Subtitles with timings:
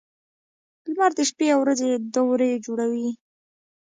[0.91, 3.09] •لمر د شپې او ورځې دورې جوړوي.